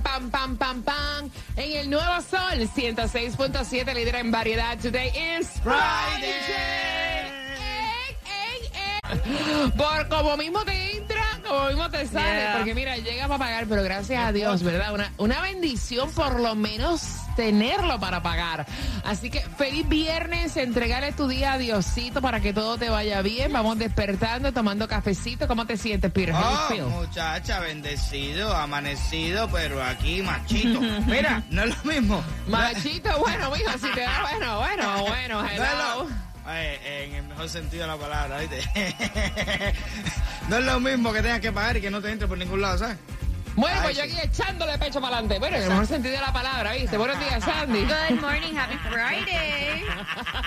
[0.00, 1.30] Pam, pam, pam, pam.
[1.56, 4.78] En el nuevo sol, 106.7, líder en variedad.
[4.78, 6.32] Today is Friday.
[7.46, 9.70] Ey, ey, ey.
[9.76, 12.40] Por como mismo te entra, como mismo te sale.
[12.40, 12.54] Yeah.
[12.56, 14.94] Porque mira, llega para pagar, pero gracias a Dios, ¿verdad?
[14.94, 18.66] Una, una bendición por lo menos tenerlo para pagar.
[19.04, 23.52] Así que feliz viernes, entregale tu día a Diosito para que todo te vaya bien.
[23.52, 25.46] Vamos despertando, tomando cafecito.
[25.46, 26.34] ¿Cómo te sientes, Peter?
[26.34, 30.80] Oh, muchacha, bendecido, amanecido, pero aquí machito.
[31.06, 32.24] Mira, no es lo mismo.
[32.48, 35.64] Machito, bueno, mijo, si te da, bueno, bueno, bueno, hello.
[36.08, 38.60] lo- Eh, en el mejor sentido de la palabra, ¿viste?
[40.48, 42.60] no es lo mismo que tengas que pagar y que no te entre por ningún
[42.62, 42.96] lado, ¿sabes?
[43.56, 45.38] Bueno, Ay, pues yo aquí echándole pecho para adelante.
[45.38, 46.98] Bueno, en el mejor sentido de la palabra, ¿viste?
[46.98, 47.84] Buenos días, Sandy.
[47.84, 49.82] Good morning, happy Friday.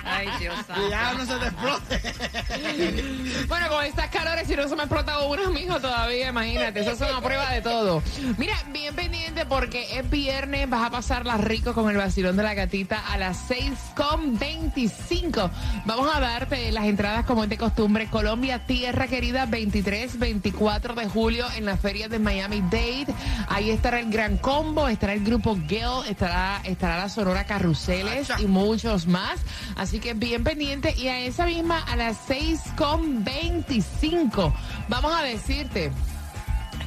[0.05, 1.17] Ay, Dios santo.
[1.17, 3.45] no se te explote.
[3.47, 6.81] Bueno, con estas calores, si no se me ha explotado uno, mijo, todavía, imagínate.
[6.81, 8.03] Eso es una prueba de todo.
[8.37, 12.53] Mira, bien pendiente porque es viernes, vas a pasarla rico con el vacilón de la
[12.53, 15.49] gatita a las 6.25.
[15.85, 18.09] Vamos a darte las entradas como es de costumbre.
[18.09, 23.07] Colombia, Tierra Querida, 23, 24 de julio en la feria de Miami Dade.
[23.47, 28.45] Ahí estará el Gran Combo, estará el grupo Gale, estará, estará la Sonora Carruseles y
[28.45, 29.39] muchos más.
[29.75, 30.93] Así que bien pendiente.
[30.97, 34.53] Y a esa misma, a las 6.25,
[34.87, 35.91] vamos a decirte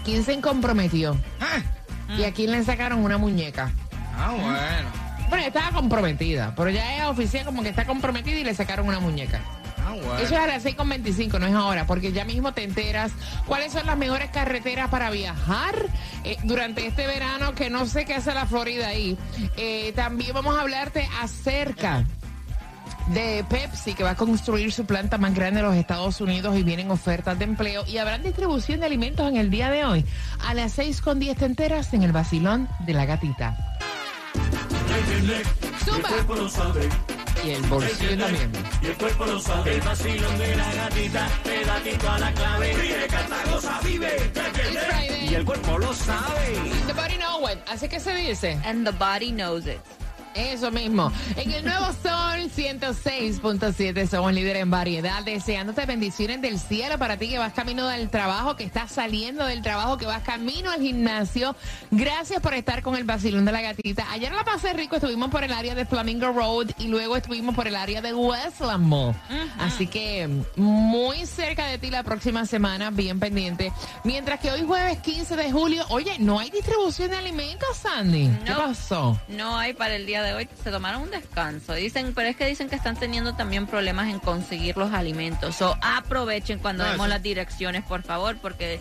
[0.05, 1.63] quién se comprometió Ah,
[2.19, 3.73] y a quién le sacaron una muñeca.
[4.17, 5.03] Ah, bueno.
[5.29, 9.01] Bueno, estaba comprometida, pero ya es oficial como que está comprometida y le sacaron una
[9.01, 9.41] muñeca.
[9.85, 10.17] Ah, bueno.
[10.19, 13.13] Eso es a las 6.25, no es ahora, porque ya mismo te enteras
[13.47, 15.75] cuáles son las mejores carreteras para viajar
[16.25, 19.17] eh, durante este verano, que no sé qué hace la Florida ahí.
[19.57, 22.05] Eh, también vamos a hablarte acerca
[23.09, 26.63] de Pepsi, que va a construir su planta más grande en los Estados Unidos y
[26.63, 30.05] vienen ofertas de empleo y habrán distribución de alimentos en el día de hoy.
[30.47, 33.57] A las 6.10 te enteras en el vacilón de la gatita.
[35.85, 36.09] Zumba.
[37.45, 38.53] Y el bolsillo también.
[38.83, 39.75] y el cuerpo lo sabe.
[39.75, 42.73] El vacilón de la gatita, pedatito a la clave.
[42.75, 44.33] Ríe, canta, goza, vive.
[45.29, 46.55] Y el cuerpo lo sabe.
[46.87, 47.59] The body know it.
[47.69, 48.59] Así que se dice.
[48.65, 49.81] And the body knows it.
[50.35, 51.13] Eso mismo.
[51.37, 57.29] En el nuevo Sol 106.7 somos líderes en variedad, deseándote bendiciones del cielo para ti
[57.29, 61.55] que vas camino del trabajo, que estás saliendo del trabajo, que vas camino al gimnasio.
[61.91, 64.11] Gracias por estar con el vacilón de la gatita.
[64.11, 67.69] Ayer la pasé rico, estuvimos por el área de Flamingo Road y luego estuvimos por
[67.69, 69.15] el área de Westland Mall.
[69.59, 73.73] Así que muy cerca de ti la próxima semana, bien pendiente.
[74.05, 78.31] Mientras que hoy jueves 15 de julio, oye, no hay distribución de alimentos, Sandy.
[78.45, 79.21] ¿Qué pasó?
[79.29, 80.49] No hay para el día de hoy.
[80.63, 81.75] Se tomaron un descanso.
[81.75, 85.61] Dicen, pero es que dicen que están teniendo también problemas en conseguir los alimentos.
[85.63, 88.81] O aprovechen cuando Ah, demos las direcciones, por favor, porque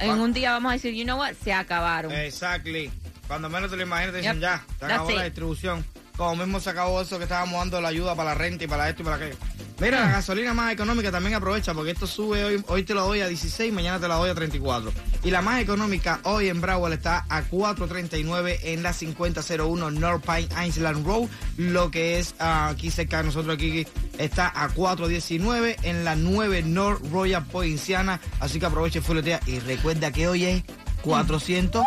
[0.00, 2.12] en un día vamos a decir, you know what, se acabaron.
[2.12, 2.90] Exactly.
[3.26, 4.42] Cuando menos te lo imaginas, te dicen Yep.
[4.42, 5.24] ya, se That's acabó la it.
[5.24, 5.84] distribución.
[6.16, 8.88] Como mismo se acabó eso que estábamos dando la ayuda para la renta y para
[8.88, 9.36] esto y para aquello.
[9.78, 13.20] Mira, la gasolina más económica también aprovecha porque esto sube hoy, hoy te lo doy
[13.20, 14.90] a 16, mañana te la doy a 34.
[15.22, 20.66] Y la más económica hoy en Broward está a 4.39 en la 5001 North Pine
[20.66, 21.28] Island Road,
[21.58, 23.86] lo que es ah, aquí cerca de nosotros aquí
[24.18, 30.10] está a 4.19 en la 9 North Royal Poinciana, así que aproveche fuletea y recuerda
[30.10, 30.62] que hoy es
[31.02, 31.84] 480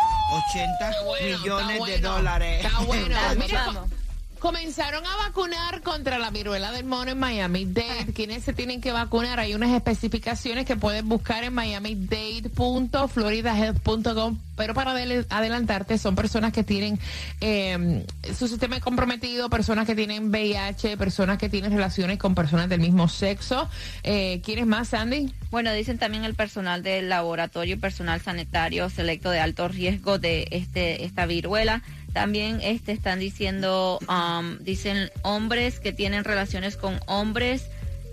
[0.90, 2.64] Está bueno, millones de dólares.
[2.64, 3.99] Está bueno.
[4.40, 8.12] Comenzaron a vacunar contra la viruela del mono en Miami Dade.
[8.14, 9.38] ¿Quiénes se tienen que vacunar?
[9.38, 14.38] Hay unas especificaciones que puedes buscar en miamidade.floridahealth.com.
[14.56, 16.98] Pero para adel- adelantarte, son personas que tienen
[17.40, 18.04] eh,
[18.36, 23.08] su sistema comprometido, personas que tienen VIH, personas que tienen relaciones con personas del mismo
[23.08, 23.68] sexo.
[24.02, 25.32] Eh, ¿Quiénes más, Sandy?
[25.50, 30.46] Bueno, dicen también el personal del laboratorio y personal sanitario selecto de alto riesgo de
[30.50, 31.82] este esta viruela.
[32.12, 37.66] También este están diciendo, um, dicen hombres que tienen relaciones con hombres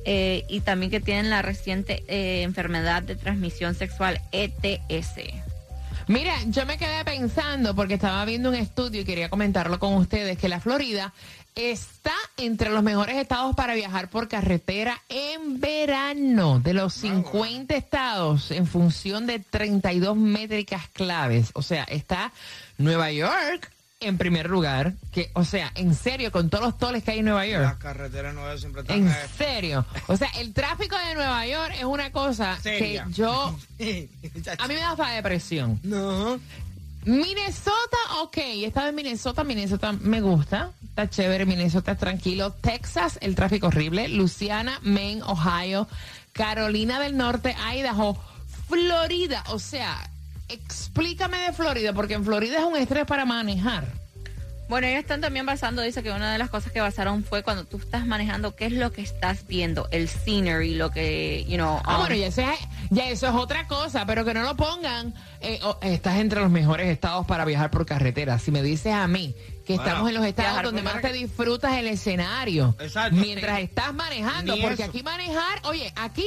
[0.06, 5.20] eh, y también que tienen la reciente eh, enfermedad de transmisión sexual ETS.
[6.08, 10.38] Mira, yo me quedé pensando porque estaba viendo un estudio y quería comentarlo con ustedes
[10.38, 11.14] que la Florida
[11.56, 16.60] está entre los mejores estados para viajar por carretera en verano.
[16.60, 21.52] De los 50 estados, en función de 32 métricas claves.
[21.54, 22.32] O sea, está
[22.78, 24.94] Nueva York en primer lugar.
[25.12, 27.64] Que, o sea, en serio, con todos los toles que hay en Nueva York.
[27.64, 28.98] Las carreteras nuevas siempre están...
[29.08, 29.86] En serio.
[30.08, 33.06] O sea, el tráfico de Nueva York es una cosa Seria.
[33.06, 33.58] que yo.
[34.60, 35.80] A mí me da hasta depresión.
[35.84, 36.40] No.
[37.06, 38.38] Minnesota, ok.
[38.38, 39.44] He estado en Minnesota.
[39.44, 40.72] Minnesota me gusta.
[40.90, 41.46] Está chévere.
[41.46, 42.52] Minnesota es tranquilo.
[42.54, 44.10] Texas, el tráfico horrible.
[44.10, 45.88] Luciana, Maine, Ohio.
[46.34, 48.22] Carolina del Norte, Idaho.
[48.68, 49.44] Florida.
[49.48, 50.10] O sea,
[50.50, 53.86] explícame de Florida, porque en Florida es un estrés para manejar.
[54.70, 57.64] Bueno, ellos están también basando, dice que una de las cosas que basaron fue cuando
[57.64, 61.80] tú estás manejando, qué es lo que estás viendo, el scenery, lo que, you know.
[61.86, 62.60] Ah, um, bueno, ya eso, es,
[62.90, 65.14] ya eso es otra cosa, pero que no lo pongan.
[65.40, 68.40] eh, oh, estás entre los mejores estados para viajar por carretera.
[68.40, 69.34] Si me dices a mí
[69.66, 73.16] que Bueno, estamos en los estados donde más te disfrutas el escenario, Exacto.
[73.16, 74.92] mientras estás manejando, Ni porque eso.
[74.92, 76.26] aquí manejar, oye, aquí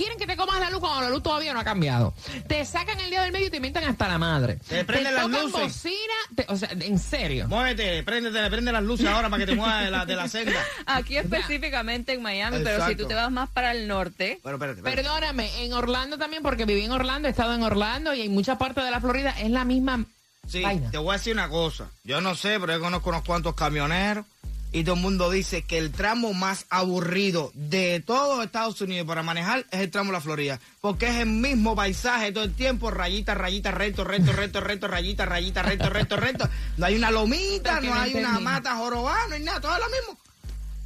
[0.00, 2.14] quieren que te comas la luz cuando la luz todavía no ha cambiado.
[2.48, 4.58] Te sacan el día del medio y te inventan hasta la madre.
[4.68, 5.60] Te prenden las tocan luces.
[5.60, 7.46] bocina, te- o sea, en serio.
[7.48, 10.58] Muévete, préndete, prende las luces ahora para que te muevas de la, de la senda.
[10.86, 14.78] Aquí específicamente en Miami, pero si tú te vas más para el norte, Bueno, espérate,
[14.80, 15.02] espérate.
[15.02, 18.56] Perdóname, en Orlando también, porque viví en Orlando, he estado en Orlando y en muchas
[18.56, 20.04] partes de la Florida es la misma
[20.48, 20.90] Sí, vaina.
[20.90, 21.90] te voy a decir una cosa.
[22.04, 24.24] Yo no sé, pero yo conozco unos cuantos camioneros
[24.72, 29.22] y todo el mundo dice que el tramo más aburrido de todo Estados Unidos para
[29.22, 30.60] manejar es el tramo de la Florida.
[30.80, 35.26] Porque es el mismo paisaje todo el tiempo, rayita, rayita, recto, recto, recto, recto, rayita,
[35.26, 36.48] rayita, recto, recto, recto.
[36.76, 39.88] No hay una lomita, no hay una mata jorobada, no hay nada, todo es lo
[39.88, 40.29] mismo.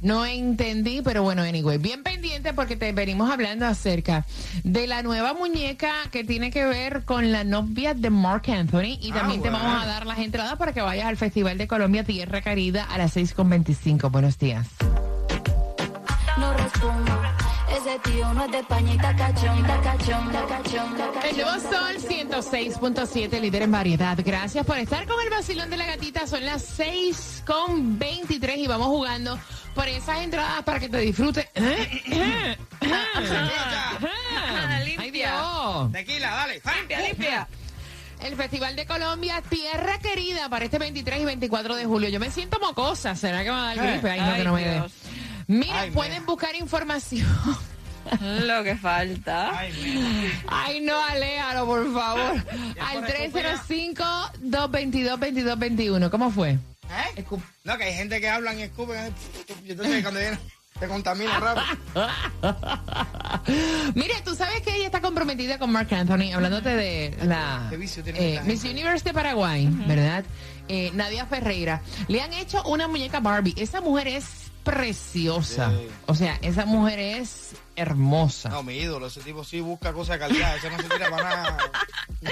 [0.01, 4.25] No entendí, pero bueno, anyway, bien pendiente porque te venimos hablando acerca
[4.63, 9.11] de la nueva muñeca que tiene que ver con la novia de Mark Anthony y
[9.13, 12.03] Ah, también te vamos a dar las entradas para que vayas al Festival de Colombia
[12.03, 14.11] Tierra Querida a las 6.25.
[14.11, 14.67] Buenos días.
[16.37, 17.24] no respondo.
[17.85, 21.29] Ese tío no es de España y está cachón, está cachón, está cachón, está cachón.
[21.29, 24.17] El nuevo Sol 106.7, líder en variedad.
[24.25, 26.25] Gracias por estar con el vacilón de la gatita.
[26.25, 29.37] Son las 6.23 y vamos jugando
[29.75, 31.47] por esas entradas para que te disfrutes.
[31.55, 32.57] Ay,
[34.97, 35.11] limpia.
[35.11, 35.91] Dios.
[35.91, 36.61] Tequila, dale.
[36.79, 37.47] limpia, limpia.
[38.23, 42.09] El Festival de Colombia, Tierra Querida, para este 23 y 24 de julio.
[42.09, 43.13] Yo me siento mocosa.
[43.15, 43.91] ¿Será que me va a dar Eh.
[43.91, 44.09] gripe?
[44.09, 44.83] Ay, no, Ay, que no me dé.
[45.47, 46.25] Mira, Ay, pueden mira.
[46.25, 47.27] buscar información.
[48.21, 49.57] Lo que falta.
[49.57, 50.31] Ay.
[50.47, 52.43] Ay, no, aléjalo, por favor.
[52.79, 53.61] Al por escuela.
[53.67, 56.09] 305-222-2221.
[56.09, 56.51] ¿Cómo fue?
[56.51, 57.25] ¿Eh?
[57.63, 59.13] No, que hay gente que hablan y escupen.
[59.65, 60.37] Y entonces cuando viene,
[60.79, 61.65] te contamina rápido.
[63.95, 68.03] Mire, tú sabes que ella está comprometida con Mark Anthony, hablándote de la Qué vicio
[68.03, 68.79] tiene eh, esta Miss gente.
[68.81, 70.23] Universe de Paraguay, ¿verdad?
[70.67, 71.81] Eh, Nadia Ferreira.
[72.07, 73.53] Le han hecho una muñeca Barbie.
[73.57, 75.69] Esa mujer es preciosa.
[75.69, 75.87] Sí.
[76.07, 78.49] O sea, esa mujer es hermosa.
[78.49, 81.23] No, mi ídolo, ese tipo sí busca cosas de calidad, ese no se tira para
[81.23, 81.71] nada.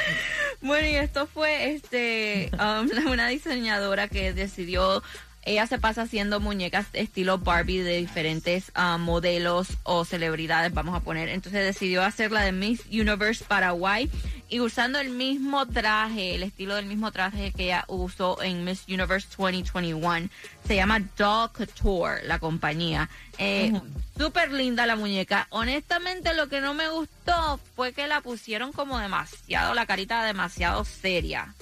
[0.61, 5.03] Bueno, y esto fue este um, una diseñadora que decidió,
[5.45, 11.01] ella se pasa haciendo muñecas estilo Barbie de diferentes ah, modelos o celebridades, vamos a
[11.01, 11.29] poner.
[11.29, 14.09] Entonces decidió hacer la de Miss Universe Paraguay
[14.49, 18.83] y usando el mismo traje, el estilo del mismo traje que ella usó en Miss
[18.87, 20.29] Universe 2021.
[20.67, 23.09] Se llama Doll Couture, la compañía.
[23.37, 23.73] Eh,
[24.17, 25.47] Súper linda la muñeca.
[25.49, 30.85] Honestamente, lo que no me gustó fue que la pusieron como demasiado, la carita demasiado
[30.85, 31.55] seria.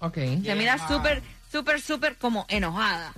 [0.00, 1.22] Ok, Se mira súper,
[1.54, 3.12] súper, súper como enojada.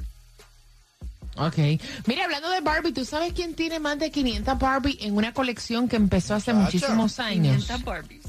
[1.37, 1.56] ok.
[2.04, 5.88] Mira, hablando de Barbie, ¿tú sabes quién tiene más de 500 Barbie en una colección
[5.88, 7.64] que empezó hace muchísimos años?
[7.64, 8.22] 500 Barbies.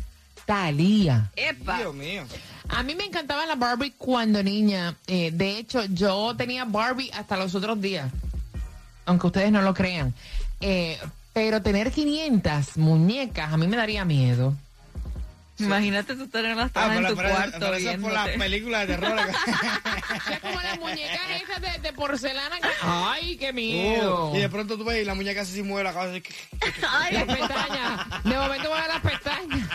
[0.45, 1.29] Talía.
[1.35, 1.79] ¡Epa!
[1.79, 2.23] Dios mío.
[2.69, 4.95] A mí me encantaba la Barbie cuando niña.
[5.07, 8.09] Eh, de hecho, yo tenía Barbie hasta los otros días.
[9.05, 10.13] Aunque ustedes no lo crean.
[10.61, 10.97] Eh,
[11.33, 14.55] pero tener 500 muñecas a mí me daría miedo.
[15.59, 18.29] Imagínate tú tenerlas Ah, todas en pero, tu pero- cuarto pero eso es por las
[18.29, 19.19] películas de terror.
[20.31, 22.59] Es como las muñecas esas de, de porcelana.
[22.59, 24.31] que- ¡Ay, qué miedo!
[24.31, 26.19] Uh, y de pronto tú ves y la muñeca así mueve la cabeza.
[26.21, 26.71] que-
[27.11, 28.23] Las pestañas.
[28.23, 29.69] De momento voy a las pestañas.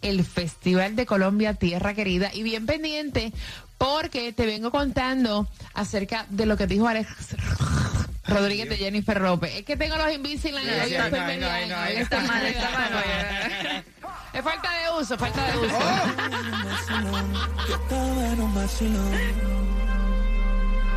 [0.02, 2.30] el Festival de Colombia Tierra Querida?
[2.34, 3.32] Y bien pendiente,
[3.78, 7.08] porque te vengo contando acerca de lo que dijo Alex
[8.28, 9.56] Rodríguez de Jennifer López.
[9.56, 10.14] Es que tengo los
[11.40, 13.84] no, hoy no, estoy está mal, está mal.
[14.34, 15.80] Es falta de uso, falta de uso.
[17.68, 17.80] Yo
[18.82, 19.12] en.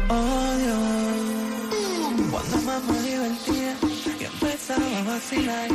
[0.09, 2.31] Oh Dios.
[2.31, 2.57] Cuando
[2.93, 3.77] me divertía
[4.21, 5.69] y empezaba a vacilar.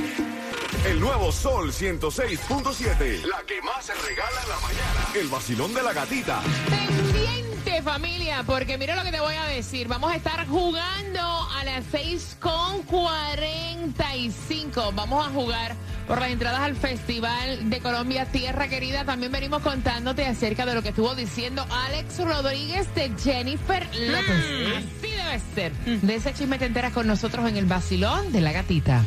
[0.85, 3.23] El nuevo Sol 106.7.
[3.25, 5.07] La que más se regala en la mañana.
[5.13, 6.41] El vacilón de la gatita.
[6.69, 9.89] Pendiente familia, porque mira lo que te voy a decir.
[9.89, 14.93] Vamos a estar jugando a las 6 con 45.
[14.93, 15.75] Vamos a jugar
[16.07, 19.03] por las entradas al Festival de Colombia Tierra Querida.
[19.03, 24.77] También venimos contándote acerca de lo que estuvo diciendo Alex Rodríguez de Jennifer López.
[24.77, 25.73] Así debe ser.
[25.73, 29.03] De ese chisme te enteras con nosotros en el vacilón de la gatita.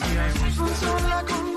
[0.00, 1.53] 你还是付错了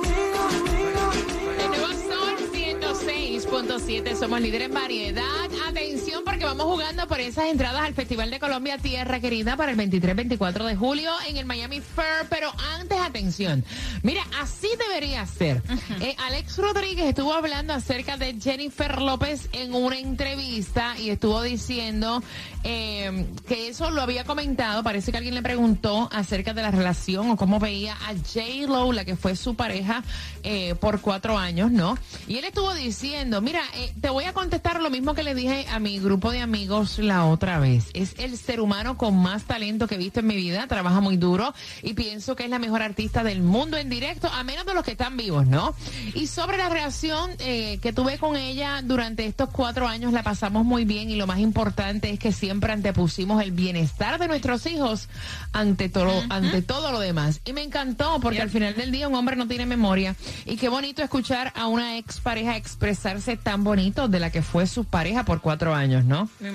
[3.47, 5.23] 106.7, somos líderes en variedad.
[5.67, 9.77] Atención porque vamos jugando por esas entradas al Festival de Colombia Tierra Querida para el
[9.77, 12.27] 23-24 de julio en el Miami Fair.
[12.29, 13.63] Pero antes, atención.
[14.03, 15.61] Mira, así debería ser.
[16.01, 22.21] Eh, Alex Rodríguez estuvo hablando acerca de Jennifer López en una entrevista y estuvo diciendo
[22.63, 24.83] eh, que eso lo había comentado.
[24.83, 28.67] Parece que alguien le preguntó acerca de la relación o cómo veía a J.
[28.67, 30.03] Lo, la que fue su pareja
[30.43, 31.97] eh, por cuatro años, ¿no?
[32.27, 35.65] Y él estuvo diciendo, mira, eh, te voy a contestar lo mismo que le dije
[35.71, 37.89] a mi grupo de amigos la otra vez.
[37.93, 41.17] Es el ser humano con más talento que he visto en mi vida, trabaja muy
[41.17, 41.53] duro
[41.83, 44.83] y pienso que es la mejor artista del mundo en directo, a menos de los
[44.83, 45.75] que están vivos, ¿no?
[46.13, 50.65] Y sobre la relación eh, que tuve con ella durante estos cuatro años, la pasamos
[50.65, 55.09] muy bien y lo más importante es que siempre antepusimos el bienestar de nuestros hijos
[55.51, 57.41] ante todo, ante todo lo demás.
[57.45, 60.15] Y me encantó porque al final del día un hombre no tiene memoria
[60.45, 64.67] y qué bonito escuchar a una ex pareja expresarse tan bonito de la que fue
[64.67, 66.29] su pareja por cuatro años, ¿no?
[66.39, 66.45] Sí.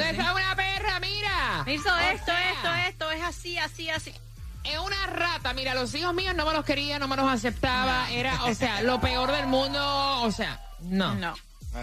[0.00, 1.64] esa es una perra, mira.
[1.66, 4.12] Hizo esto, esto, esto, es así, así, así.
[4.64, 8.10] Es una rata, mira, los hijos míos no me los quería, no me los aceptaba,
[8.10, 11.14] era, o sea, lo peor del mundo, o sea, no.
[11.14, 11.34] No.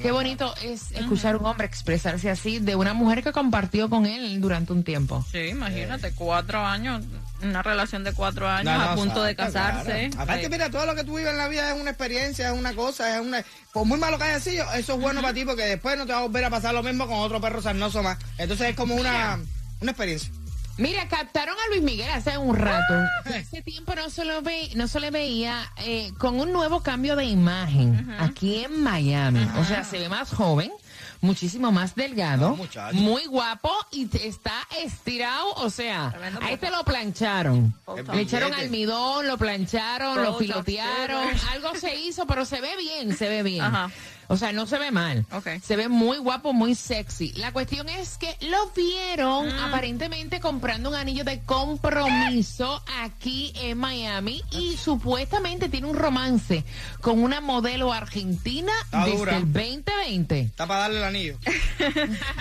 [0.01, 4.05] Qué bonito es escuchar a un hombre expresarse así de una mujer que compartió con
[4.05, 5.25] él durante un tiempo.
[5.31, 7.05] Sí, imagínate, cuatro años,
[7.41, 10.09] una relación de cuatro años No, no, a punto de casarse.
[10.09, 10.23] claro.
[10.23, 10.49] Aparte, Sí.
[10.49, 13.15] mira, todo lo que tú vives en la vida es una experiencia, es una cosa,
[13.17, 13.43] es una...
[13.71, 16.11] Por muy malo que haya sido, eso es bueno para ti porque después no te
[16.11, 18.17] va a volver a pasar lo mismo con otro perro sarnoso más.
[18.37, 19.39] Entonces es como una,
[19.79, 20.29] una experiencia.
[20.77, 22.93] Mira, captaron a Luis Miguel hace un rato.
[23.25, 27.15] Hace tiempo no se, lo ve, no se le veía eh, con un nuevo cambio
[27.15, 29.47] de imagen aquí en Miami.
[29.57, 30.71] O sea, se ve más joven,
[31.21, 35.53] muchísimo más delgado, No, muy guapo y te- está estirado.
[35.55, 37.73] O sea, Tremendo a este lo plancharon.
[38.13, 41.27] Le echaron almidón, lo plancharon, lo filotearon.
[41.51, 43.61] Algo se hizo, pero se ve bien, se ve bien.
[43.63, 43.89] Ajá.
[44.29, 45.25] O sea, no se ve mal.
[45.63, 47.31] Se ve muy guapo, muy sexy.
[47.37, 49.59] La cuestión es que lo vieron Mm.
[49.59, 56.65] aparentemente comprando un anillo de compromiso aquí en Miami y supuestamente tiene un romance
[57.01, 59.37] con una modelo argentina Está desde dura.
[59.37, 60.39] el 2020.
[60.41, 61.37] Está para darle el anillo.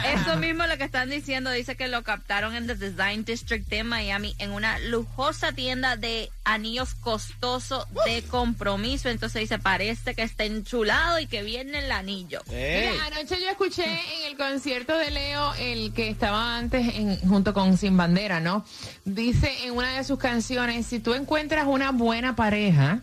[0.05, 3.85] Eso mismo lo que están diciendo, dice que lo captaron en The Design District de
[3.85, 9.09] Miami en una lujosa tienda de anillos costosos de compromiso.
[9.09, 12.43] Entonces dice, parece que está enchulado y que viene el anillo.
[12.51, 12.91] Ey.
[12.91, 17.53] Mira, anoche yo escuché en el concierto de Leo, el que estaba antes en- junto
[17.55, 18.65] con Sin Bandera, ¿no?
[19.05, 23.01] Dice en una de sus canciones, si tú encuentras una buena pareja,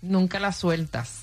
[0.00, 1.20] nunca la sueltas.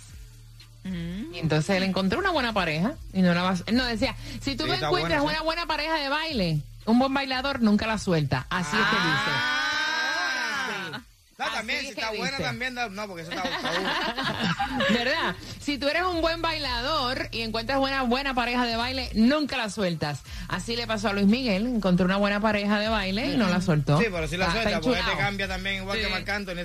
[0.86, 3.64] Y entonces él encontró una buena pareja y no la vas...
[3.72, 5.36] No, decía, si tú Sí, está encuentras buena, sí.
[5.36, 8.46] una buena pareja de baile, un buen bailador, nunca la suelta.
[8.52, 9.32] Así es que dice.
[9.32, 11.02] Ah.
[11.38, 12.44] No, Así también, es si está buena dice.
[12.44, 13.72] también, no, porque eso está, está.
[14.94, 15.36] ¿Verdad?
[15.60, 19.70] Si tú eres un buen bailador y encuentras una buena pareja de baile, nunca la
[19.70, 20.22] sueltas.
[20.48, 23.60] Así le pasó a Luis Miguel, encontró una buena pareja de baile y no la
[23.62, 23.98] soltó.
[24.00, 25.18] Sí, pero si la Está- suelta, porque te enchulado.
[25.20, 26.64] cambia también igual que Marc Anthony.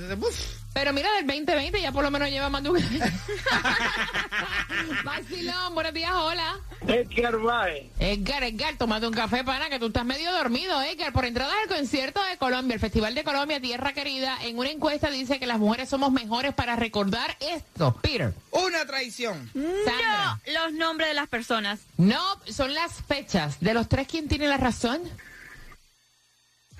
[0.72, 2.78] Pero mira, del 2020 ya por lo menos lleva más de un
[5.04, 6.58] Vacilón, buenos días, hola.
[6.86, 7.86] Edgar Baez.
[7.98, 11.12] Edgar, Edgar, tómate un café, pana, que tú estás medio dormido, Edgar.
[11.12, 15.10] Por entrada al concierto de Colombia, el Festival de Colombia, Tierra Querida, en una encuesta
[15.10, 17.96] dice que las mujeres somos mejores para recordar esto.
[18.00, 18.32] Peter.
[18.52, 19.50] Una traición.
[19.52, 20.38] Sandra.
[20.46, 21.80] No, los nombres de las personas.
[21.96, 23.58] No, son las fechas.
[23.60, 25.00] De los tres, ¿quién tiene la razón?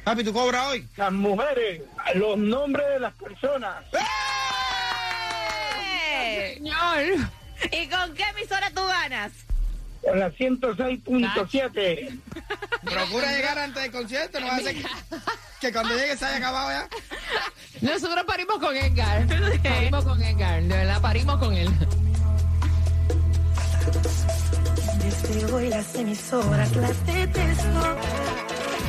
[0.05, 0.89] Papi, ¿tú cobras hoy?
[0.97, 1.83] Las mujeres,
[2.15, 3.85] los nombres de las personas.
[3.93, 3.99] ¡Eh!
[6.57, 7.29] Señor.
[7.73, 9.33] ¿Y con qué emisora tú ganas?
[10.03, 12.19] Con la 106.7.
[12.83, 14.85] Procura llegar antes del concierto, no va a ser que,
[15.61, 16.89] que cuando llegue se haya acabado ya.
[17.83, 19.27] Nosotros parimos con Edgar.
[19.63, 20.63] Parimos con Edgar.
[20.63, 21.69] De verdad, parimos con él.
[24.99, 27.97] Desde hoy las emisoras las detesto.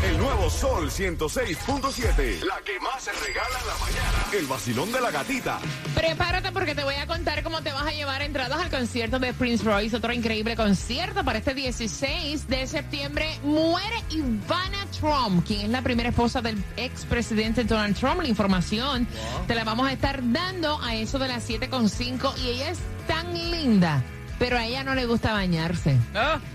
[0.04, 2.44] El nuevo Sol 106.7.
[2.44, 4.26] La que más se regala en la mañana.
[4.34, 5.60] El vacilón de la gatita.
[5.94, 9.32] Prepárate porque te voy a contar cómo te vas a llevar entradas al concierto de
[9.34, 13.40] Prince Royce, otro increíble concierto para este 16 de septiembre.
[13.44, 18.22] Muere Ivana Trump, quien es la primera esposa del expresidente Donald Trump.
[18.24, 19.08] La información
[19.48, 23.32] te la vamos a estar dando a eso de las 7.5 y ella es tan
[23.52, 24.04] linda.
[24.42, 25.96] Pero a ella no le gusta bañarse.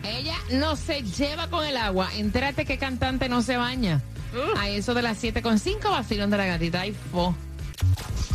[0.02, 2.10] Ella no se lleva con el agua.
[2.16, 4.02] Entérate que cantante no se baña.
[4.58, 6.80] A eso de las 7.5, vacilón de la gatita.
[6.80, 7.32] Ay, fo.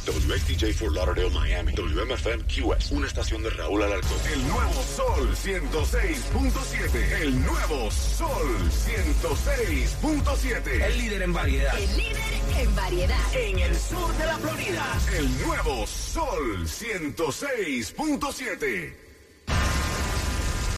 [0.07, 1.73] WXTJ for Lauderdale, Miami.
[1.73, 2.91] WMFM QS.
[2.91, 4.17] Una estación de Raúl Alarcón.
[4.33, 7.21] El nuevo Sol 106.7.
[7.21, 10.81] El nuevo Sol 106.7.
[10.81, 11.77] El líder en variedad.
[11.77, 12.15] El líder
[12.57, 13.35] en variedad.
[13.35, 14.97] En el sur de la Florida.
[15.17, 19.10] El nuevo Sol 106.7.